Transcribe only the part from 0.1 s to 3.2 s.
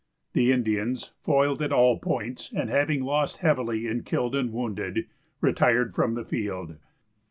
The Indians, foiled at all points, and having